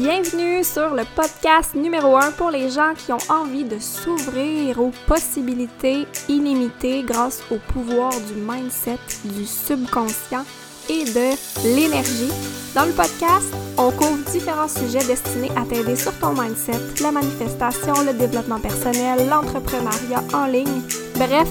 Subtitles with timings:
[0.00, 4.92] Bienvenue sur le podcast numéro 1 pour les gens qui ont envie de s'ouvrir aux
[5.08, 10.44] possibilités illimitées grâce au pouvoir du mindset, du subconscient
[10.88, 12.30] et de l'énergie.
[12.76, 17.94] Dans le podcast, on couvre différents sujets destinés à t'aider sur ton mindset, la manifestation,
[18.06, 20.82] le développement personnel, l'entrepreneuriat en ligne,
[21.16, 21.48] bref,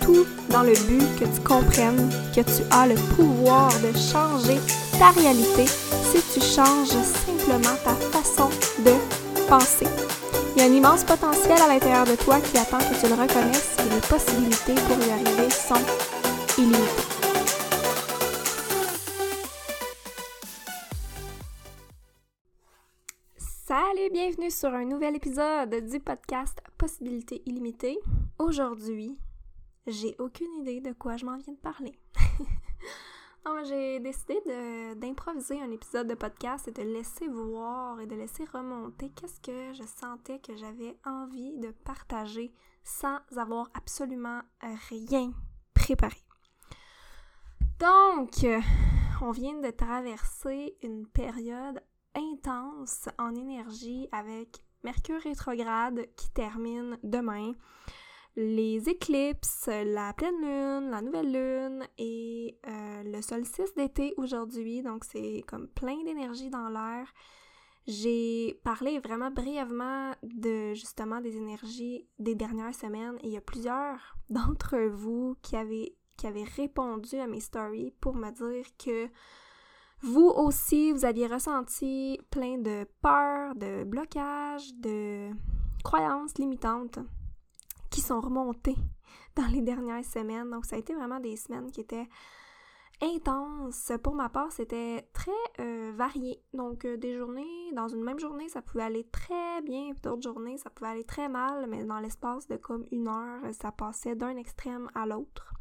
[0.00, 4.58] tout dans le but que tu comprennes que tu as le pouvoir de changer
[4.98, 6.96] ta réalité si tu changes
[7.46, 8.48] ta façon
[8.82, 8.90] de
[9.48, 9.86] penser.
[10.56, 13.14] Il y a un immense potentiel à l'intérieur de toi qui attend que tu le
[13.14, 15.74] reconnaisses et les possibilités pour y arriver sont
[16.58, 16.82] illimitées.
[23.38, 27.98] Salut, bienvenue sur un nouvel épisode du podcast Possibilités illimitées.
[28.40, 29.16] Aujourd'hui,
[29.86, 31.92] j'ai aucune idée de quoi je m'en viens de parler.
[33.64, 34.40] j'ai décidé
[34.96, 39.72] d'improviser un épisode de podcast et de laisser voir et de laisser remonter qu'est-ce que
[39.72, 42.52] je sentais que j'avais envie de partager
[42.84, 44.40] sans avoir absolument
[44.90, 45.32] rien
[45.74, 46.18] préparé.
[47.78, 48.46] Donc,
[49.20, 51.80] on vient de traverser une période
[52.14, 57.52] intense en énergie avec Mercure rétrograde qui termine demain
[58.36, 64.82] les éclipses, la pleine lune, la nouvelle lune et euh, le solstice d'été aujourd'hui.
[64.82, 67.12] Donc c'est comme plein d'énergie dans l'air.
[67.86, 73.40] J'ai parlé vraiment brièvement de justement des énergies des dernières semaines et il y a
[73.40, 79.08] plusieurs d'entre vous qui avaient, qui avaient répondu à mes stories pour me dire que
[80.02, 85.30] vous aussi, vous aviez ressenti plein de peurs, de blocages, de
[85.82, 86.98] croyances limitantes
[88.00, 88.76] sont remontées
[89.36, 90.50] dans les dernières semaines.
[90.50, 92.08] Donc, ça a été vraiment des semaines qui étaient
[93.02, 93.92] intenses.
[94.02, 95.30] Pour ma part, c'était très
[95.60, 96.42] euh, varié.
[96.54, 100.22] Donc, euh, des journées, dans une même journée, ça pouvait aller très bien, puis d'autres
[100.22, 104.16] journées, ça pouvait aller très mal, mais dans l'espace de comme une heure, ça passait
[104.16, 105.52] d'un extrême à l'autre.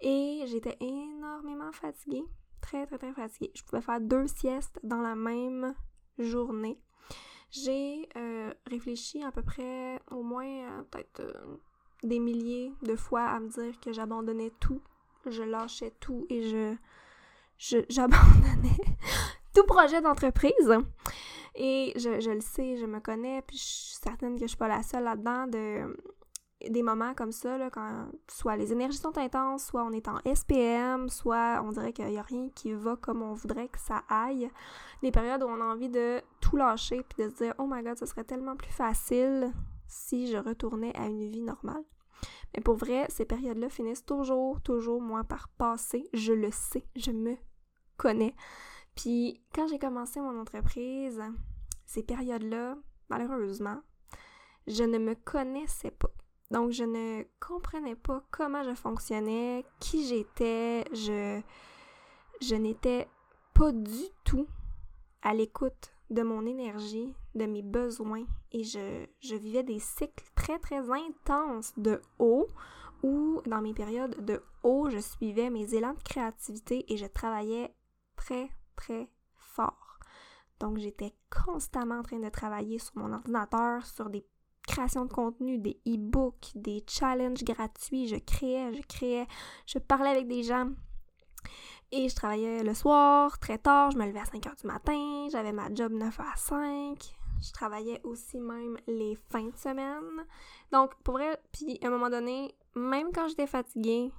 [0.00, 2.24] Et j'étais énormément fatiguée,
[2.60, 3.52] très, très, très fatiguée.
[3.54, 5.74] Je pouvais faire deux siestes dans la même
[6.18, 6.80] journée.
[7.50, 11.56] J'ai euh, réfléchi à peu près au moins euh, peut-être euh,
[12.04, 14.80] des milliers de fois à me dire que j'abandonnais tout,
[15.26, 16.74] je lâchais tout et je
[17.88, 18.78] j'abandonnais
[19.54, 20.72] tout projet d'entreprise.
[21.56, 24.56] Et je, je, le sais, je me connais, puis je suis certaine que je suis
[24.56, 25.96] pas la seule là-dedans de
[26.68, 30.18] des moments comme ça, là, quand soit les énergies sont intenses, soit on est en
[30.34, 34.02] SPM, soit on dirait qu'il n'y a rien qui va comme on voudrait que ça
[34.08, 34.50] aille.
[35.02, 37.82] Des périodes où on a envie de tout lâcher puis de se dire Oh my
[37.82, 39.52] god, ce serait tellement plus facile
[39.86, 41.84] si je retournais à une vie normale.
[42.54, 46.08] Mais pour vrai, ces périodes-là finissent toujours, toujours, moi, par passer.
[46.12, 47.36] Je le sais, je me
[47.96, 48.34] connais.
[48.94, 51.22] Puis quand j'ai commencé mon entreprise,
[51.86, 52.76] ces périodes-là,
[53.08, 53.80] malheureusement,
[54.66, 56.10] je ne me connaissais pas.
[56.50, 60.84] Donc, je ne comprenais pas comment je fonctionnais, qui j'étais.
[60.92, 63.08] Je, n'étais
[63.54, 64.48] pas du tout
[65.22, 68.24] à l'écoute de mon énergie, de mes besoins.
[68.50, 72.48] Et je, je vivais des cycles très, très intenses de haut
[73.04, 77.72] où, dans mes périodes de haut, je suivais mes élans de créativité et je travaillais
[78.16, 79.98] très, très fort.
[80.58, 84.26] Donc, j'étais constamment en train de travailler sur mon ordinateur, sur des
[84.70, 88.06] création de contenu, des e-books, des challenges gratuits.
[88.06, 89.26] Je créais, je créais,
[89.66, 90.70] je parlais avec des gens.
[91.92, 95.28] Et je travaillais le soir, très tard, je me levais à 5 h du matin,
[95.32, 97.16] j'avais ma job 9 à 5.
[97.42, 100.24] Je travaillais aussi même les fins de semaine.
[100.70, 104.12] Donc, pour vrai, puis à un moment donné, même quand j'étais fatiguée,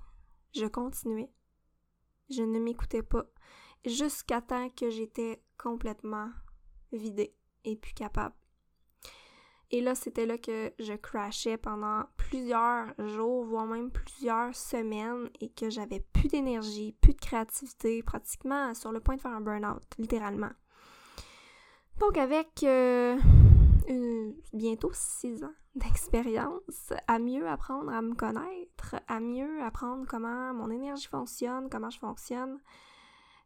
[0.54, 1.32] je continuais.
[2.30, 3.26] Je ne m'écoutais pas.
[3.86, 6.30] Jusqu'à temps que j'étais complètement
[6.92, 8.36] vidée et plus capable
[9.72, 15.50] et là, c'était là que je crashais pendant plusieurs jours, voire même plusieurs semaines, et
[15.50, 19.84] que j'avais plus d'énergie, plus de créativité, pratiquement sur le point de faire un burn-out,
[19.98, 20.52] littéralement.
[22.00, 23.18] Donc, avec euh,
[24.54, 30.70] bientôt six ans d'expérience, à mieux apprendre à me connaître, à mieux apprendre comment mon
[30.70, 32.60] énergie fonctionne, comment je fonctionne,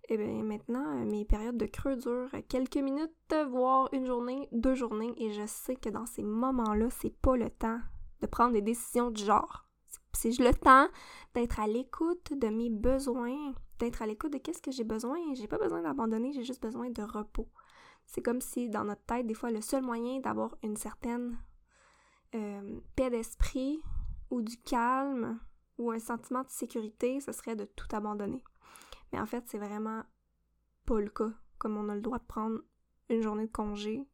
[0.07, 4.47] et eh bien maintenant, euh, mes périodes de creux durent quelques minutes, voire une journée,
[4.51, 7.79] deux journées, et je sais que dans ces moments-là, c'est pas le temps
[8.21, 9.65] de prendre des décisions du genre.
[10.13, 10.87] C'est le temps
[11.33, 15.17] d'être à l'écoute de mes besoins, d'être à l'écoute de qu'est-ce que j'ai besoin.
[15.33, 17.49] J'ai pas besoin d'abandonner, j'ai juste besoin de repos.
[18.05, 21.37] C'est comme si dans notre tête, des fois, le seul moyen d'avoir une certaine
[22.35, 23.81] euh, paix d'esprit
[24.29, 25.39] ou du calme
[25.77, 28.43] ou un sentiment de sécurité, ce serait de tout abandonner.
[29.11, 30.03] Mais en fait, c'est vraiment
[30.85, 31.31] pas le cas.
[31.57, 32.59] Comme on a le droit de prendre
[33.09, 34.05] une journée de congé,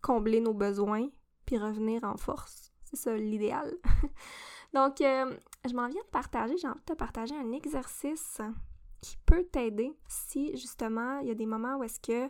[0.00, 1.08] combler nos besoins,
[1.46, 2.72] puis revenir en force.
[2.84, 3.74] C'est ça l'idéal.
[4.74, 5.36] Donc, euh,
[5.66, 8.40] je m'en viens de partager, j'ai envie de te partager un exercice
[9.00, 12.28] qui peut t'aider si justement il y a des moments où est-ce que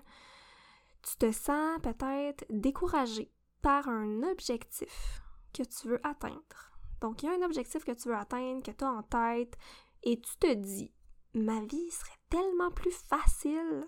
[1.03, 3.33] tu te sens peut-être découragé
[3.63, 6.73] par un objectif que tu veux atteindre.
[7.01, 9.57] Donc, il y a un objectif que tu veux atteindre, que tu as en tête,
[10.03, 10.93] et tu te dis,
[11.39, 13.87] ma vie serait tellement plus facile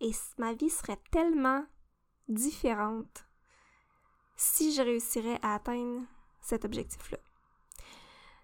[0.00, 1.64] et ma vie serait tellement
[2.28, 3.26] différente
[4.36, 6.02] si je réussirais à atteindre
[6.40, 7.18] cet objectif-là.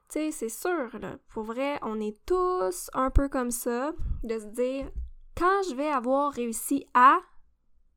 [0.09, 3.93] Tu sais, c'est sûr, là, pour vrai, on est tous un peu comme ça,
[4.23, 4.91] de se dire,
[5.37, 7.21] quand je vais avoir réussi à,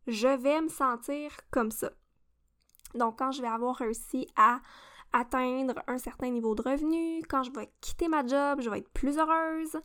[0.07, 1.91] je vais me sentir comme ça.
[2.93, 4.61] Donc, quand je vais avoir réussi à
[5.11, 8.91] atteindre un certain niveau de revenu, quand je vais quitter ma job, je vais être
[8.91, 9.77] plus heureuse,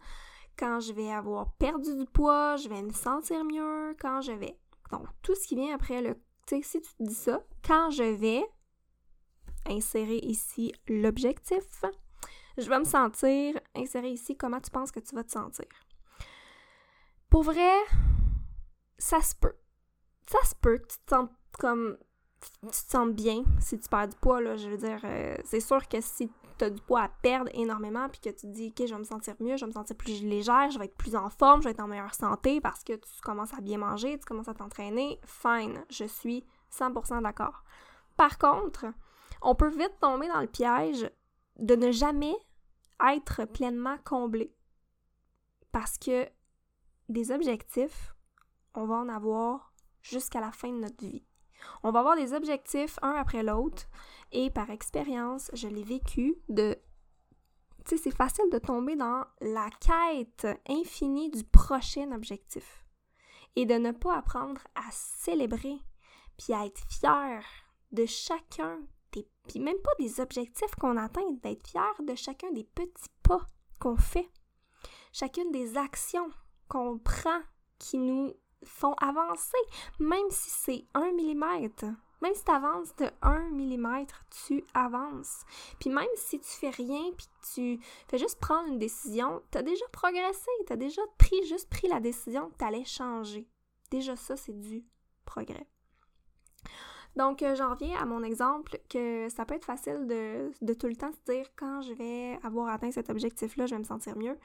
[0.60, 4.58] quand je vais avoir perdu du poids, je vais me sentir mieux, quand je vais...
[4.92, 6.14] Donc, tout ce qui vient après le...
[6.46, 8.44] Tu sais, si tu te dis ça, quand je vais
[9.66, 11.64] insérer ici l'objectif,
[12.58, 15.66] je vais me sentir, insérer ici comment tu penses que tu vas te sentir.
[17.30, 17.72] Pour vrai,
[18.98, 19.56] ça se peut.
[20.28, 21.96] Ça se peut que tu te sentes comme
[22.40, 25.60] tu te sens bien si tu perds du poids, là, je veux dire, euh, c'est
[25.60, 26.30] sûr que si
[26.60, 28.98] tu as du poids à perdre énormément, puis que tu te dis, OK, je vais
[28.98, 31.62] me sentir mieux, je vais me sentir plus légère, je vais être plus en forme,
[31.62, 34.48] je vais être en meilleure santé parce que tu commences à bien manger, tu commences
[34.48, 37.64] à t'entraîner, fine, je suis 100% d'accord.
[38.16, 38.86] Par contre,
[39.40, 41.10] on peut vite tomber dans le piège
[41.58, 42.34] de ne jamais
[43.08, 44.54] être pleinement comblé.
[45.72, 46.28] Parce que
[47.08, 48.14] des objectifs,
[48.74, 49.72] on va en avoir
[50.02, 51.24] jusqu'à la fin de notre vie.
[51.82, 53.84] On va avoir des objectifs un après l'autre.
[54.32, 56.76] Et par expérience, je l'ai vécu de
[57.86, 62.84] tu c'est facile de tomber dans la quête infinie du prochain objectif
[63.56, 65.78] et de ne pas apprendre à célébrer
[66.36, 67.42] puis à être fier
[67.92, 68.78] de chacun
[69.12, 73.44] des puis même pas des objectifs qu'on atteint, d'être fier de chacun des petits pas
[73.80, 74.30] qu'on fait,
[75.12, 76.30] chacune des actions
[76.68, 77.40] qu'on prend
[77.78, 78.32] qui nous
[78.64, 79.58] font avancer,
[79.98, 81.86] même si c'est un millimètre.
[82.22, 84.06] Même si tu avances de 1 mm,
[84.46, 85.44] tu avances.
[85.78, 89.62] Puis même si tu fais rien, puis tu fais juste prendre une décision, tu as
[89.62, 93.48] déjà progressé, tu as déjà pris, juste pris la décision que tu allais changer.
[93.90, 94.84] Déjà ça, c'est du
[95.24, 95.66] progrès.
[97.16, 100.86] Donc, euh, j'en reviens à mon exemple que ça peut être facile de, de tout
[100.86, 104.16] le temps se dire quand je vais avoir atteint cet objectif-là, je vais me sentir
[104.16, 104.38] mieux.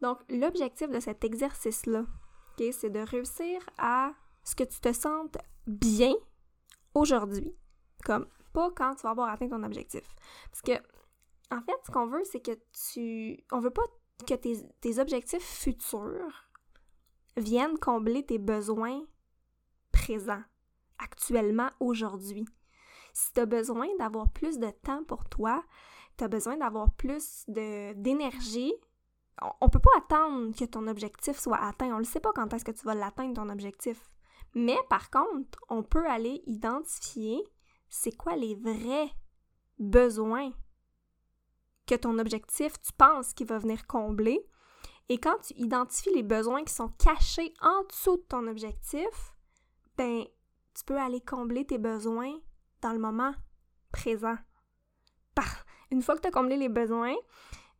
[0.00, 2.04] Donc, l'objectif de cet exercice-là,
[2.72, 4.12] c'est de réussir à
[4.44, 6.14] ce que tu te sentes bien
[6.94, 7.54] aujourd'hui.
[8.04, 10.04] Comme pas quand tu vas avoir atteint ton objectif.
[10.50, 10.72] Parce que,
[11.54, 12.58] en fait, ce qu'on veut, c'est que
[12.92, 13.44] tu.
[13.52, 13.84] On veut pas
[14.26, 16.48] que tes, tes objectifs futurs
[17.36, 19.02] viennent combler tes besoins
[19.92, 20.42] présents,
[20.98, 22.46] actuellement, aujourd'hui.
[23.12, 25.64] Si tu as besoin d'avoir plus de temps pour toi,
[26.16, 28.72] tu as besoin d'avoir plus d'énergie,
[29.60, 31.94] on peut pas attendre que ton objectif soit atteint.
[31.94, 34.10] On ne sait pas quand est-ce que tu vas l'atteindre, ton objectif.
[34.54, 37.42] Mais par contre, on peut aller identifier
[37.88, 39.10] c'est quoi les vrais
[39.78, 40.52] besoins
[41.86, 44.40] que ton objectif, tu penses qu'il va venir combler.
[45.08, 49.34] Et quand tu identifies les besoins qui sont cachés en dessous de ton objectif,
[49.98, 50.24] ben,
[50.74, 52.32] tu peux aller combler tes besoins
[52.80, 53.34] dans le moment
[53.92, 54.36] présent.
[55.90, 57.14] Une fois que tu as comblé les besoins,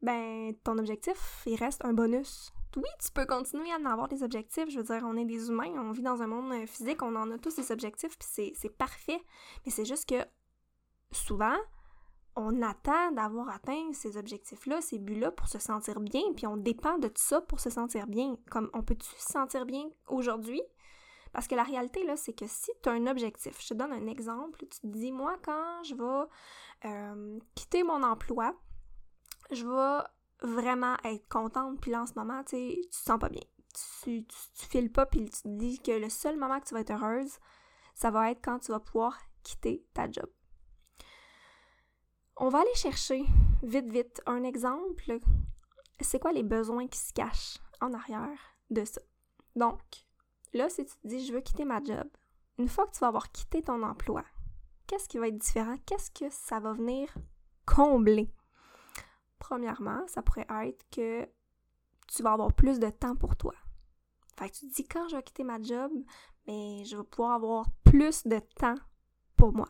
[0.05, 2.53] ben ton objectif, il reste un bonus.
[2.77, 4.69] Oui, tu peux continuer à en avoir des objectifs.
[4.69, 7.17] Je veux dire, on est des humains, on vit dans un monde euh, physique, on
[7.17, 9.21] en a tous des objectifs, puis c'est parfait.
[9.65, 10.17] Mais c'est juste que
[11.13, 11.57] souvent,
[12.37, 16.99] on attend d'avoir atteint ces objectifs-là, ces buts-là pour se sentir bien, puis on dépend
[16.99, 18.37] de tout ça pour se sentir bien.
[18.51, 20.63] Comme on peut-tu se sentir bien aujourd'hui?
[21.33, 23.93] Parce que la réalité, là, c'est que si tu as un objectif, je te donne
[23.93, 28.55] un exemple, tu te dis, moi, quand je vais euh, quitter mon emploi,
[29.51, 30.05] je vais
[30.47, 31.81] vraiment être contente.
[31.81, 33.43] Puis là, en ce moment, tu sais, tu te sens pas bien.
[34.03, 36.81] Tu, tu, files pas, puis tu te dis que le seul moment que tu vas
[36.81, 37.39] être heureuse,
[37.95, 40.29] ça va être quand tu vas pouvoir quitter ta job.
[42.37, 43.25] On va aller chercher,
[43.63, 45.19] vite, vite, un exemple.
[46.01, 48.39] C'est quoi les besoins qui se cachent en arrière
[48.71, 49.01] de ça?
[49.57, 49.81] Donc,
[50.53, 52.09] là, si tu te dis, je veux quitter ma job,
[52.59, 54.25] une fois que tu vas avoir quitté ton emploi,
[54.87, 55.77] qu'est-ce qui va être différent?
[55.87, 57.13] Qu'est-ce que ça va venir
[57.67, 58.33] combler?
[59.49, 61.29] Premièrement, ça pourrait être que
[62.09, 63.53] tu vas avoir plus de temps pour toi.
[64.39, 65.93] Fait que tu te dis, quand je vais quitter ma job,
[66.47, 68.77] mais ben, je vais pouvoir avoir plus de temps
[69.37, 69.69] pour moi.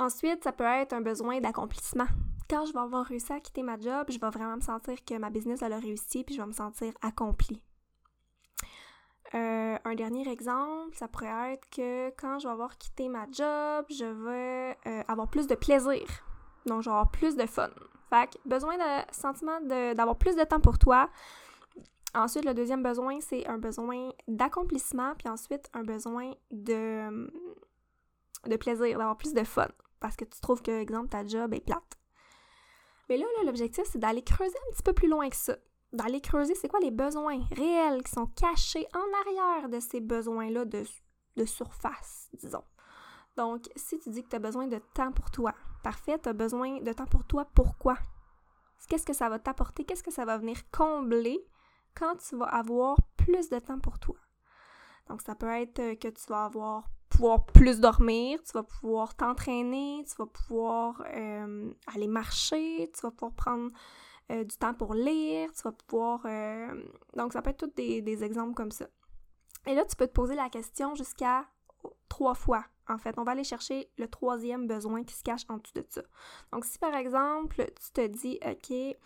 [0.00, 2.08] Ensuite, ça peut être un besoin d'accomplissement.
[2.50, 5.16] Quand je vais avoir réussi à quitter ma job, je vais vraiment me sentir que
[5.16, 7.62] ma business elle a réussi puis je vais me sentir accomplie.
[9.34, 13.86] Euh, un dernier exemple, ça pourrait être que quand je vais avoir quitté ma job,
[13.90, 16.25] je vais euh, avoir plus de plaisir.
[16.66, 17.70] Donc, avoir plus de fun.
[18.10, 21.08] Fait que besoin de sentiment d'avoir plus de temps pour toi.
[22.14, 27.30] Ensuite, le deuxième besoin, c'est un besoin d'accomplissement, puis ensuite un besoin de,
[28.46, 29.68] de plaisir, d'avoir plus de fun.
[30.00, 31.98] Parce que tu trouves que, exemple, ta job est plate.
[33.08, 35.56] Mais là, là l'objectif, c'est d'aller creuser un petit peu plus loin que ça.
[35.92, 40.64] D'aller creuser, c'est quoi les besoins réels qui sont cachés en arrière de ces besoins-là
[40.64, 40.84] de,
[41.36, 42.64] de surface, disons.
[43.36, 45.54] Donc, si tu dis que tu as besoin de temps pour toi,
[45.86, 47.96] parfait, tu as besoin de temps pour toi, pourquoi?
[48.88, 49.84] Qu'est-ce que ça va t'apporter?
[49.84, 51.38] Qu'est-ce que ça va venir combler
[51.94, 54.16] quand tu vas avoir plus de temps pour toi?
[55.08, 60.04] Donc, ça peut être que tu vas avoir pouvoir plus dormir, tu vas pouvoir t'entraîner,
[60.08, 63.70] tu vas pouvoir euh, aller marcher, tu vas pouvoir prendre
[64.32, 66.22] euh, du temps pour lire, tu vas pouvoir...
[66.24, 66.82] Euh,
[67.16, 68.86] donc, ça peut être tous des exemples comme ça.
[69.68, 71.44] Et là, tu peux te poser la question jusqu'à
[72.08, 73.18] trois fois en fait.
[73.18, 76.02] On va aller chercher le troisième besoin qui se cache en dessous de ça.
[76.52, 78.96] Donc, si par exemple, tu te dis, OK,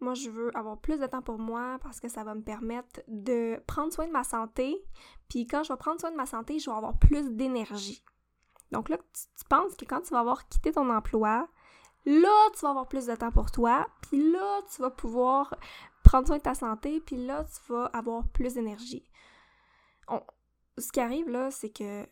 [0.00, 3.00] moi, je veux avoir plus de temps pour moi parce que ça va me permettre
[3.06, 4.82] de prendre soin de ma santé.
[5.28, 8.02] Puis quand je vais prendre soin de ma santé, je vais avoir plus d'énergie.
[8.72, 11.48] Donc là, tu, penses que quand tu vas avoir quitté ton emploi,
[12.06, 13.88] là, tu vas avoir plus de temps pour toi.
[14.02, 15.54] Puis là, tu vas pouvoir
[16.02, 17.00] prendre soin de ta santé.
[17.00, 19.04] Puis là, tu vas avoir plus d'énergie.
[20.78, 22.06] Ce qui arrive là, c'est que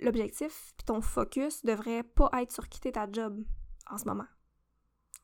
[0.00, 3.44] l'objectif puis ton focus devrait pas être sur quitter ta job
[3.90, 4.26] en ce moment.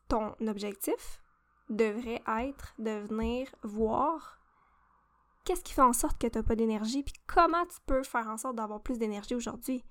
[0.09, 1.23] Ton objectif
[1.69, 4.41] devrait être de venir voir
[5.45, 8.29] qu'est-ce qui fait en sorte que tu n'as pas d'énergie puis comment tu peux faire
[8.29, 9.85] en sorte d'avoir plus d'énergie aujourd'hui.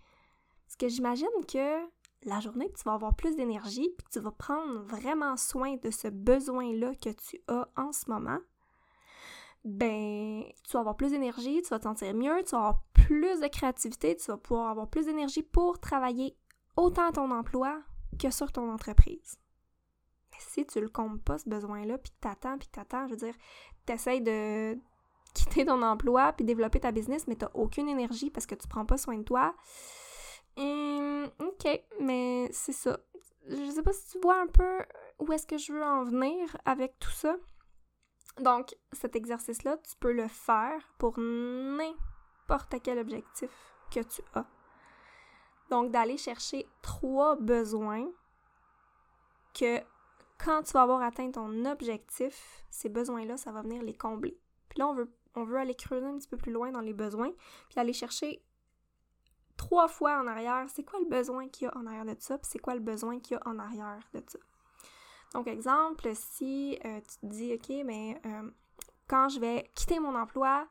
[0.65, 1.79] Parce que j'imagine que
[2.23, 5.77] la journée que tu vas avoir plus d'énergie puis que tu vas prendre vraiment soin
[5.77, 8.39] de ce besoin-là que tu as en ce moment,
[9.63, 13.39] ben, tu vas avoir plus d'énergie, tu vas te sentir mieux, tu vas avoir plus
[13.39, 16.35] de créativité, tu vas pouvoir avoir plus d'énergie pour travailler
[16.75, 17.81] autant à ton emploi
[18.19, 19.39] que sur ton entreprise.
[20.29, 23.33] Mais si tu le comptes pas, ce besoin-là, puis t'attends, puis t'attends, je veux dire,
[23.85, 24.77] t'essayes de
[25.33, 28.85] quitter ton emploi puis développer ta business, mais t'as aucune énergie parce que tu prends
[28.85, 29.55] pas soin de toi.
[30.57, 32.99] Hum, ok, mais c'est ça.
[33.47, 34.79] Je sais pas si tu vois un peu
[35.19, 37.37] où est-ce que je veux en venir avec tout ça.
[38.41, 42.16] Donc, cet exercice-là, tu peux le faire pour n'importe
[42.83, 43.49] quel objectif
[43.91, 44.45] que tu as.
[45.69, 48.07] Donc, d'aller chercher trois besoins
[49.53, 49.81] que
[50.37, 54.37] quand tu vas avoir atteint ton objectif, ces besoins-là, ça va venir les combler.
[54.69, 56.93] Puis là, on veut, on veut aller creuser un petit peu plus loin dans les
[56.93, 57.31] besoins,
[57.69, 58.43] puis aller chercher
[59.57, 62.37] trois fois en arrière, c'est quoi le besoin qu'il y a en arrière de ça,
[62.37, 64.39] puis c'est quoi le besoin qu'il y a en arrière de ça.
[65.33, 68.49] Donc, exemple, si euh, tu te dis, OK, mais euh,
[69.07, 70.67] quand je vais quitter mon emploi,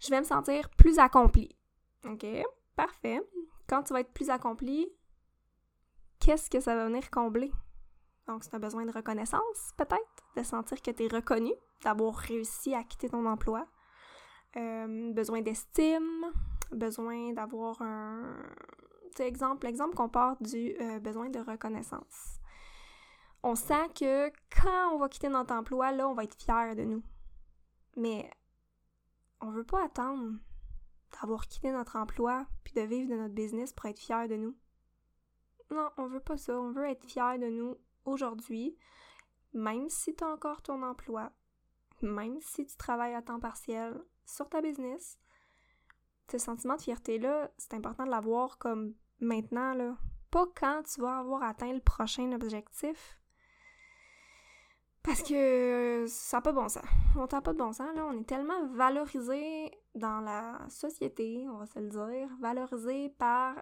[0.00, 1.56] je vais me sentir plus accompli.
[2.04, 2.26] OK,
[2.76, 3.20] parfait.
[3.68, 4.88] Quand tu vas être plus accompli,
[6.20, 7.52] qu'est-ce que ça va venir combler?
[8.26, 12.74] Donc, c'est un besoin de reconnaissance, peut-être, de sentir que tu es reconnu, d'avoir réussi
[12.74, 13.66] à quitter ton emploi.
[14.56, 16.26] Euh, besoin d'estime,
[16.72, 18.36] besoin d'avoir un...
[19.18, 22.40] exemple, exemple qu'on part du besoin de reconnaissance
[23.46, 26.82] on sent que quand on va quitter notre emploi, là, on va être fier de
[26.82, 27.02] nous.
[27.96, 28.28] Mais
[29.40, 30.38] on veut pas attendre
[31.12, 34.56] d'avoir quitté notre emploi puis de vivre de notre business pour être fier de nous.
[35.70, 36.58] Non, on veut pas ça.
[36.58, 38.76] On veut être fier de nous aujourd'hui,
[39.52, 41.32] même si tu as encore ton emploi,
[42.02, 45.18] même si tu travailles à temps partiel sur ta business.
[46.30, 49.96] Ce sentiment de fierté-là, c'est important de l'avoir comme maintenant, là.
[50.30, 53.20] Pas quand tu vas avoir atteint le prochain objectif,
[55.06, 56.84] parce que ça n'a pas de bon sens.
[57.14, 58.04] On n'a pas de bon sens, là.
[58.10, 63.54] On est tellement valorisé dans la société, on va se le dire, valorisé par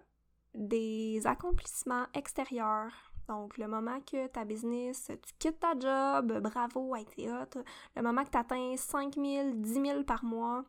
[0.54, 2.92] des accomplissements extérieurs.
[3.28, 7.60] Donc, le moment que ta business, tu quittes ta job, bravo, hot.
[7.96, 10.64] Le moment que tu atteins 5 000, 10 000 par mois,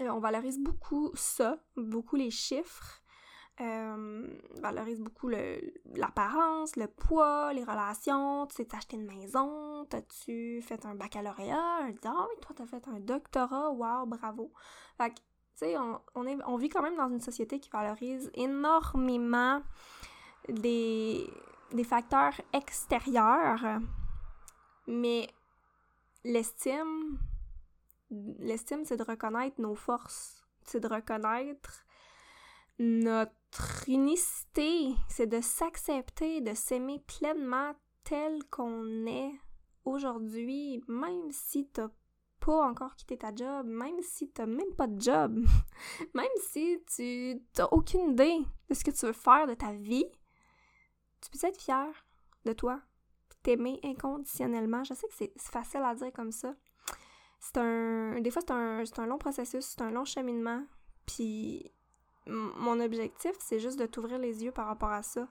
[0.00, 3.02] euh, on valorise beaucoup ça, beaucoup les chiffres.
[3.60, 4.26] Euh,
[4.60, 8.48] valorise beaucoup l'apparence, le, poids, les relations.
[8.48, 12.98] Tu sais, acheté une maison, t'as-tu fait un baccalauréat, ah oui, toi t'as fait un
[12.98, 14.52] doctorat, wow, bravo.
[14.98, 15.22] Fait que, tu
[15.54, 19.62] sais, on, on, vit quand même dans une société qui valorise énormément
[20.48, 21.30] des,
[21.72, 23.78] des facteurs extérieurs,
[24.88, 25.28] mais
[26.24, 27.20] l'estime,
[28.40, 31.84] l'estime, c'est de reconnaître nos forces, c'est de reconnaître
[32.78, 39.32] notre unicité, c'est de s'accepter, de s'aimer pleinement tel qu'on est
[39.84, 41.88] aujourd'hui, même si t'as
[42.40, 45.38] pas encore quitté ta job, même si t'as même pas de job,
[46.14, 48.38] même si tu t'as aucune idée
[48.68, 50.06] de ce que tu veux faire de ta vie,
[51.20, 51.88] tu peux être fier
[52.44, 52.82] de toi,
[53.42, 54.84] t'aimer inconditionnellement.
[54.84, 56.54] Je sais que c'est facile à dire comme ça.
[57.40, 58.20] C'est un.
[58.20, 60.64] Des fois, c'est un, un long processus, c'est un long cheminement.
[61.06, 61.70] Puis
[62.26, 65.28] mon objectif, c'est juste de t'ouvrir les yeux par rapport à ça.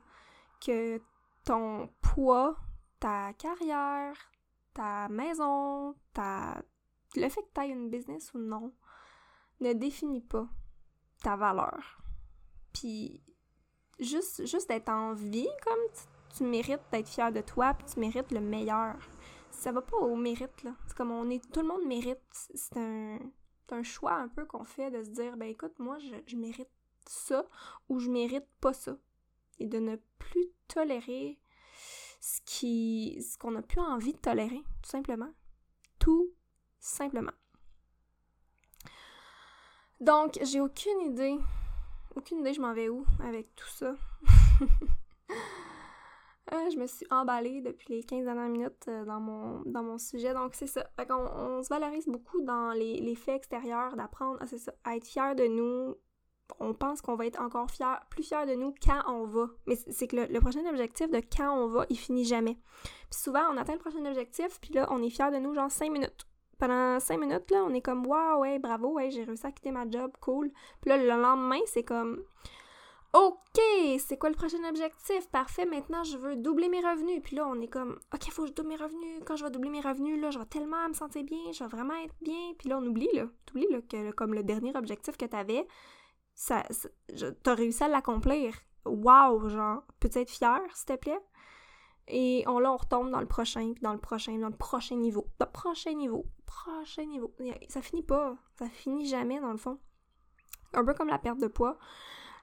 [0.66, 1.02] Que
[1.44, 2.56] ton poids,
[3.00, 4.16] ta carrière,
[4.74, 6.62] ta maison, ta...
[7.16, 8.74] le fait que tu aies une business ou non,
[9.60, 10.48] ne définit pas
[11.22, 12.02] ta valeur.
[12.74, 13.22] Puis
[14.00, 15.80] juste, juste d'être en vie, comme
[16.36, 18.96] tu, mérites d'être fier de toi, puis tu mérites le meilleur.
[19.52, 20.72] Ça va pas au mérite, là.
[20.88, 21.52] C'est comme on est.
[21.52, 22.20] Tout le monde mérite.
[22.32, 23.20] C'est un,
[23.74, 26.70] un choix un peu qu'on fait de se dire ben écoute, moi je, je mérite
[27.08, 27.46] ça
[27.90, 28.98] ou je mérite pas ça.
[29.60, 31.40] Et de ne plus tolérer
[32.20, 35.32] ce qui ce qu'on n'a plus envie de tolérer, tout simplement.
[36.00, 36.32] Tout
[36.80, 37.32] simplement.
[40.04, 41.38] Donc, j'ai aucune idée.
[42.16, 43.96] Aucune idée, je m'en vais où avec tout ça.
[46.52, 49.98] Ah, je me suis emballée depuis les 15 dernières minutes euh, dans mon, dans mon
[49.98, 50.34] sujet.
[50.34, 50.86] Donc, c'est ça.
[51.10, 55.36] On, se valorise beaucoup dans les, les faits extérieurs, d'apprendre à, ça, à être fier
[55.36, 55.96] de nous,
[56.60, 59.48] on pense qu'on va être encore fier, plus fier de nous quand on va.
[59.66, 62.58] Mais c'est que le, prochain objectif de quand on va, il finit jamais.
[63.10, 65.72] Puis souvent, on atteint le prochain objectif, puis là, on est fier de nous, genre
[65.72, 66.26] 5 minutes.
[66.60, 69.72] Pendant 5 minutes, là, on est comme, waouh, ouais, bravo, ouais, j'ai réussi à quitter
[69.72, 70.52] ma job, cool.
[70.82, 72.24] Puis là, le lendemain, c'est comme,
[73.14, 73.62] OK,
[74.00, 75.30] c'est quoi le prochain objectif?
[75.30, 77.22] Parfait, maintenant je veux doubler mes revenus.
[77.24, 79.22] Puis là, on est comme, OK, faut que je double mes revenus.
[79.24, 81.70] Quand je vais doubler mes revenus, là, je vais tellement me sentir bien, je vais
[81.70, 82.54] vraiment être bien.
[82.58, 85.68] Puis là, on oublie, là, t'oublies, là, que comme le dernier objectif que t'avais,
[86.36, 86.64] ça,
[87.44, 88.56] t'as réussi à l'accomplir.
[88.86, 91.20] Wow, genre, peux-tu être fier, s'il te plaît?
[92.08, 94.96] Et on, là, on retombe dans le prochain, puis dans le prochain, dans le prochain
[94.96, 95.26] niveau.
[95.40, 97.34] Le prochain niveau, prochain niveau.
[97.70, 98.36] Ça finit pas.
[98.60, 99.80] Ça finit jamais, dans le fond.
[100.74, 101.78] Un peu comme la perte de poids.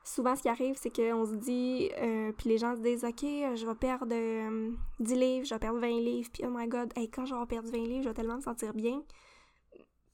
[0.02, 3.20] Souvent, ce qui arrive, c'est qu'on se dit, euh, puis les gens se disent, OK,
[3.20, 6.90] je vais perdre 10 euh, livres, je vais perdre 20 livres, puis oh my god,
[6.96, 9.02] hey, quand je vais perdre 20 livres, je vais tellement me sentir bien.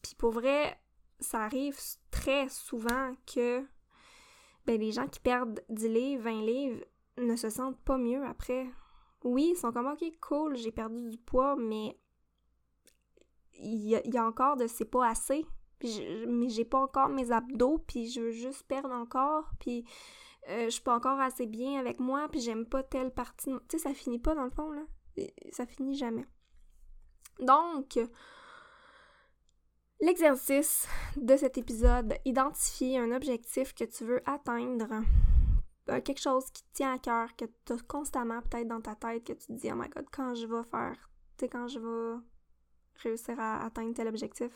[0.03, 0.77] Puis pour vrai,
[1.20, 1.79] ça arrive
[2.11, 3.64] très souvent que
[4.66, 6.85] ben, les gens qui perdent 10 livres, 20 livres,
[7.18, 8.66] ne se sentent pas mieux après.
[9.24, 11.98] Oui, ils sont comme OK, cool, j'ai perdu du poids, mais
[13.59, 15.46] il y, a, encore de c'est pas assez.
[16.29, 19.85] mais j'ai pas encore mes abdos, puis je veux juste perdre encore, puis
[20.48, 23.52] euh, je suis pas encore assez bien avec moi, puis j'aime pas telle partie.
[23.68, 24.83] Tu sais, ça finit pas dans le fond, là.
[25.50, 26.26] Ça finit jamais.
[27.40, 27.98] Donc,
[30.00, 35.02] L'exercice de cet épisode, identifier un objectif que tu veux atteindre,
[35.88, 38.94] euh, quelque chose qui te tient à cœur, que tu as constamment peut-être dans ta
[38.94, 41.68] tête, que tu te dis, oh my god, quand je vais faire, tu sais, quand
[41.68, 42.20] je vais
[42.96, 44.50] réussir à atteindre tel objectif,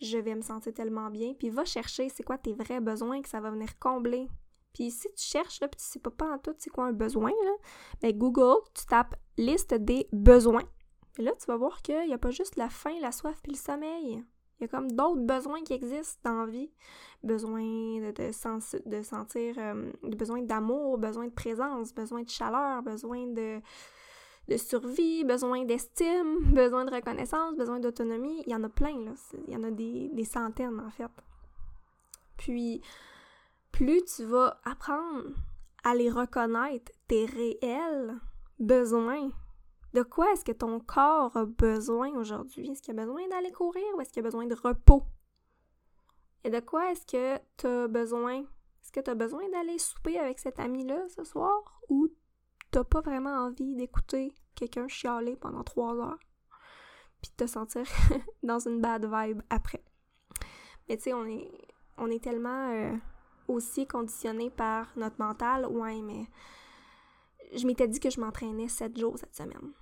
[0.00, 1.34] je vais me sentir tellement bien.
[1.34, 4.28] Puis va chercher c'est quoi tes vrais besoins que ça va venir combler.
[4.72, 6.92] Puis si tu cherches, là, puis tu sais pas, pas en tout c'est quoi un
[6.92, 7.52] besoin, là,
[8.00, 10.64] ben Google, tu tapes liste des besoins.
[11.18, 13.52] Et là, tu vas voir qu'il n'y a pas juste la faim, la soif puis
[13.52, 14.24] le sommeil.
[14.62, 16.70] Il y a comme d'autres besoins qui existent dans la vie.
[17.24, 23.26] Besoin de, de, de sentir, euh, besoin d'amour, besoin de présence, besoin de chaleur, besoin
[23.26, 23.60] de,
[24.48, 28.44] de survie, besoin d'estime, besoin de reconnaissance, besoin d'autonomie.
[28.46, 29.14] Il y en a plein, là.
[29.48, 31.10] Il y en a des, des centaines, en fait.
[32.36, 32.82] Puis,
[33.72, 35.24] plus tu vas apprendre
[35.82, 38.14] à les reconnaître, tes réels
[38.60, 39.28] besoins,
[39.94, 42.70] de quoi est-ce que ton corps a besoin aujourd'hui?
[42.70, 45.02] Est-ce qu'il a besoin d'aller courir ou est-ce qu'il a besoin de repos?
[46.44, 48.40] Et de quoi est-ce que tu as besoin?
[48.40, 52.08] Est-ce que tu besoin d'aller souper avec cet ami-là ce soir ou
[52.70, 56.18] t'as pas vraiment envie d'écouter quelqu'un chialer pendant trois heures
[57.20, 57.84] puis te sentir
[58.42, 59.84] dans une bad vibe après?
[60.88, 61.50] Mais tu sais, on est,
[61.98, 62.96] on est tellement euh,
[63.46, 65.66] aussi conditionné par notre mental.
[65.66, 66.26] Ouais, mais
[67.54, 69.72] je m'étais dit que je m'entraînais sept jours cette semaine.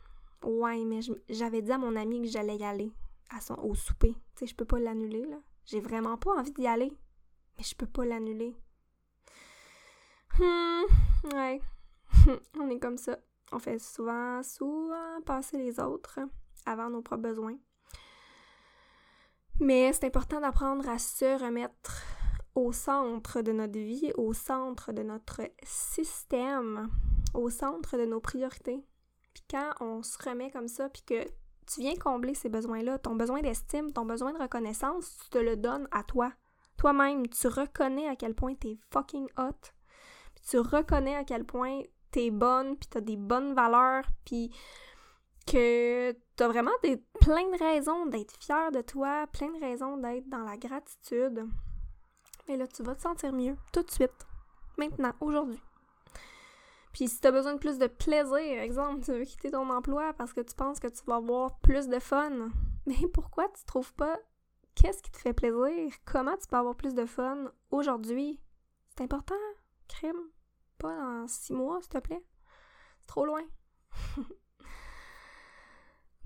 [0.43, 2.93] Ouais, mais j'avais dit à mon ami que j'allais y aller
[3.31, 4.15] à son, au souper.
[4.35, 5.39] Tu sais, je peux pas l'annuler, là.
[5.67, 6.93] J'ai vraiment pas envie d'y aller,
[7.57, 8.57] mais je peux pas l'annuler.
[10.39, 10.83] Hmm,
[11.35, 11.61] ouais.
[12.59, 13.19] On est comme ça.
[13.53, 16.21] On fait souvent, souvent passer les autres
[16.67, 17.57] avant nos propres besoins.
[19.61, 22.03] Mais c'est important d'apprendre à se remettre
[22.55, 26.89] au centre de notre vie, au centre de notre système,
[27.35, 28.83] au centre de nos priorités.
[29.35, 31.25] Puis quand on se remet comme ça, puis que
[31.67, 35.57] tu viens combler ces besoins-là, ton besoin d'estime, ton besoin de reconnaissance, tu te le
[35.57, 36.33] donnes à toi.
[36.77, 39.61] Toi-même, tu reconnais à quel point t'es fucking hot.
[40.35, 44.51] Puis tu reconnais à quel point t'es bonne, puis t'as des bonnes valeurs, puis
[45.47, 50.29] que t'as vraiment des, plein de raisons d'être fier de toi, plein de raisons d'être
[50.29, 51.47] dans la gratitude.
[52.49, 54.27] Mais là, tu vas te sentir mieux tout de suite,
[54.77, 55.61] maintenant, aujourd'hui.
[56.93, 60.33] Puis si t'as besoin de plus de plaisir, exemple, tu veux quitter ton emploi parce
[60.33, 62.51] que tu penses que tu vas avoir plus de fun,
[62.87, 64.19] mais pourquoi tu trouves pas
[64.75, 65.93] qu'est-ce qui te fait plaisir?
[66.05, 68.41] Comment tu peux avoir plus de fun aujourd'hui?
[68.89, 69.35] C'est important,
[69.89, 70.31] crime.
[70.79, 72.25] Pas dans six mois, s'il te plaît.
[73.01, 73.43] C'est trop loin.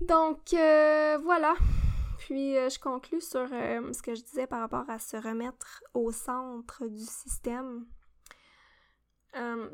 [0.01, 1.55] Donc, euh, voilà.
[2.19, 5.83] Puis, euh, je conclus sur euh, ce que je disais par rapport à se remettre
[5.93, 7.85] au centre du système.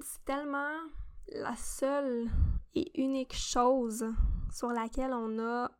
[0.01, 0.75] C'est tellement
[1.27, 2.29] la seule
[2.73, 4.05] et unique chose
[4.51, 5.71] sur laquelle on a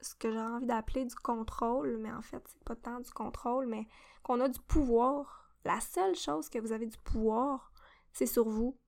[0.00, 3.66] ce que j'ai envie d'appeler du contrôle, mais en fait, c'est pas tant du contrôle,
[3.66, 3.86] mais
[4.22, 5.50] qu'on a du pouvoir.
[5.64, 7.72] La seule chose que vous avez du pouvoir,
[8.12, 8.78] c'est sur vous.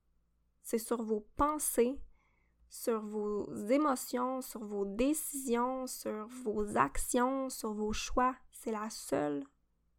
[0.63, 2.01] C'est sur vos pensées,
[2.71, 8.35] sur vos émotions, sur vos décisions, sur vos actions, sur vos choix.
[8.53, 9.45] C'est la seule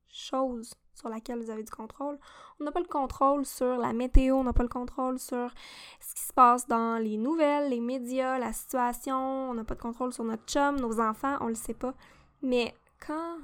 [0.07, 2.17] chose sur laquelle vous avez du contrôle.
[2.59, 5.51] On n'a pas le contrôle sur la météo, on n'a pas le contrôle sur
[5.99, 9.81] ce qui se passe dans les nouvelles, les médias, la situation, on n'a pas de
[9.81, 11.93] contrôle sur notre chum, nos enfants, on le sait pas.
[12.41, 12.75] Mais
[13.05, 13.37] quand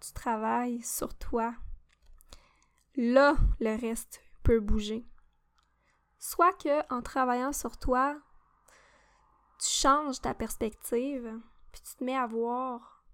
[0.00, 1.54] tu travailles sur toi,
[2.96, 5.06] là, le reste peut bouger.
[6.18, 8.16] Soit que en travaillant sur toi,
[9.58, 11.40] tu changes ta perspective,
[11.72, 13.04] puis tu te mets à voir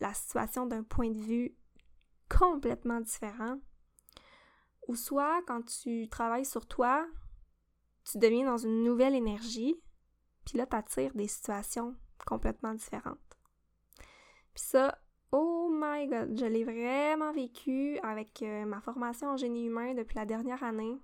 [0.00, 1.56] la situation d'un point de vue
[2.28, 3.58] complètement différent.
[4.86, 7.06] Ou soit quand tu travailles sur toi,
[8.10, 9.76] tu deviens dans une nouvelle énergie,
[10.46, 11.94] puis là, tu attires des situations
[12.26, 13.18] complètement différentes.
[14.54, 14.98] Puis ça,
[15.32, 20.16] oh my god, je l'ai vraiment vécu avec euh, ma formation en génie humain depuis
[20.16, 20.96] la dernière année.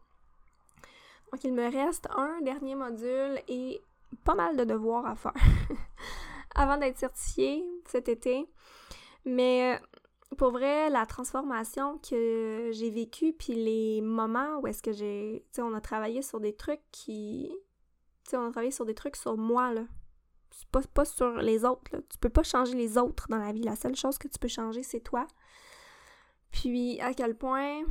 [1.30, 3.82] Donc, il me reste un dernier module et
[4.24, 5.34] pas mal de devoirs à faire
[6.54, 8.48] avant d'être certifiée cet été.
[9.24, 9.86] Mais euh,
[10.34, 15.44] pour vrai, la transformation que j'ai vécue, puis les moments où est-ce que j'ai.
[15.52, 17.50] Tu sais, on a travaillé sur des trucs qui.
[18.24, 19.84] Tu sais, on a travaillé sur des trucs sur moi, là.
[20.70, 22.00] Pas, pas sur les autres, là.
[22.08, 23.62] Tu peux pas changer les autres dans la vie.
[23.62, 25.26] La seule chose que tu peux changer, c'est toi.
[26.50, 27.82] Puis, à quel point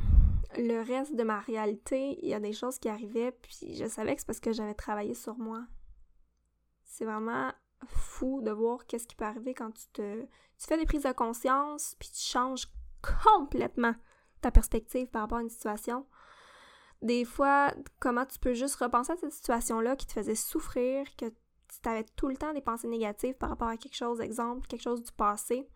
[0.56, 4.14] le reste de ma réalité, il y a des choses qui arrivaient, puis je savais
[4.14, 5.64] que c'est parce que j'avais travaillé sur moi.
[6.84, 7.52] C'est vraiment
[7.86, 11.12] fou de voir qu'est-ce qui peut arriver quand tu te tu fais des prises de
[11.12, 12.68] conscience puis tu changes
[13.24, 13.94] complètement
[14.40, 16.06] ta perspective par rapport à une situation.
[17.02, 21.26] Des fois, comment tu peux juste repenser à cette situation-là qui te faisait souffrir, que
[21.26, 24.82] tu avais tout le temps des pensées négatives par rapport à quelque chose, exemple, quelque
[24.82, 25.68] chose du passé,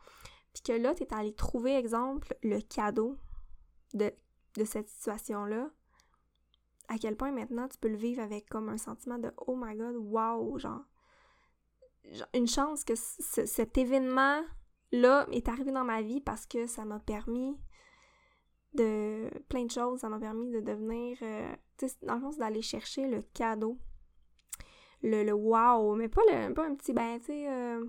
[0.55, 3.16] puis que là, tu es allé trouver, exemple, le cadeau
[3.94, 4.12] de,
[4.57, 5.71] de cette situation-là,
[6.88, 9.77] à quel point maintenant tu peux le vivre avec comme un sentiment de oh my
[9.77, 10.85] god, wow, genre,
[12.35, 14.42] une chance que cet événement
[14.92, 17.57] là est arrivé dans ma vie parce que ça m'a permis
[18.75, 20.01] de plein de choses.
[20.01, 21.18] Ça m'a permis de devenir.
[21.23, 21.55] Euh,
[22.03, 23.79] dans le fond, d'aller chercher le cadeau.
[25.03, 25.94] Le, le wow.
[25.94, 26.92] Mais pas, le, un petit.
[26.92, 27.49] Ben, tu sais.
[27.51, 27.85] Euh,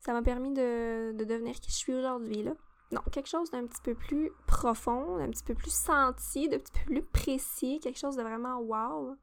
[0.00, 2.54] ça m'a permis de, de, devenir qui je suis aujourd'hui, là.
[2.90, 6.72] Non, quelque chose d'un petit peu plus profond, d'un petit peu plus senti, d'un petit
[6.72, 9.16] peu plus précis, quelque chose de vraiment wow,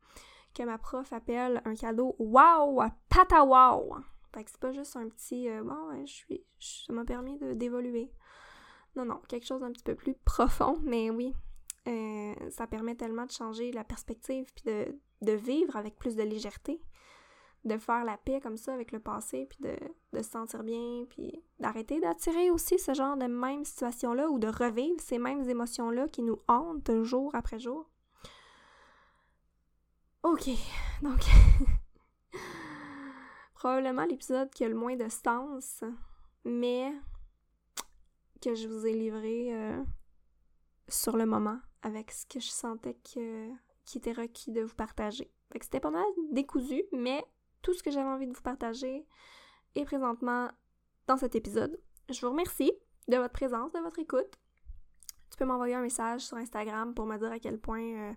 [0.55, 3.97] que ma prof appelle un cadeau wow, pata wow.
[4.33, 6.43] Fait que c'est pas juste un petit euh, bon, ouais, je suis.
[6.59, 8.11] ça m'a permis d'évoluer.
[8.95, 11.33] Non, non, quelque chose d'un petit peu plus profond, mais oui.
[11.87, 16.23] Euh, ça permet tellement de changer la perspective puis de, de, vivre avec plus de
[16.23, 16.81] légèreté,
[17.63, 19.75] de faire la paix comme ça avec le passé, puis de,
[20.13, 24.47] de se sentir bien, puis d'arrêter d'attirer aussi ce genre de même situation-là ou de
[24.47, 27.89] revivre ces mêmes émotions-là qui nous hantent jour après jour.
[30.23, 30.49] Ok,
[31.01, 31.21] donc
[33.59, 35.83] probablement l'épisode qui a le moins de sens,
[36.45, 36.93] mais
[38.41, 39.83] que je vous ai livré euh,
[40.87, 43.49] sur le moment avec ce que je sentais que,
[43.93, 45.29] était requis de vous partager.
[45.61, 47.21] C'était pas mal décousu, mais
[47.61, 49.05] tout ce que j'avais envie de vous partager
[49.75, 50.49] est présentement
[51.07, 51.77] dans cet épisode.
[52.07, 52.71] Je vous remercie
[53.09, 54.39] de votre présence, de votre écoute.
[55.31, 58.13] Tu peux m'envoyer un message sur Instagram pour me dire à quel point euh,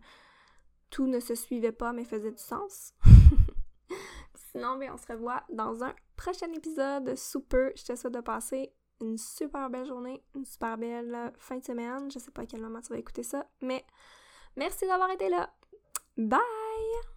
[0.90, 2.94] tout ne se suivait pas mais faisait du sens.
[4.52, 7.72] Sinon, ben, on se revoit dans un prochain épisode sous peu.
[7.74, 12.10] Je te souhaite de passer une super belle journée, une super belle fin de semaine.
[12.10, 13.84] Je sais pas à quel moment tu vas écouter ça, mais
[14.56, 15.50] merci d'avoir été là.
[16.16, 17.11] Bye!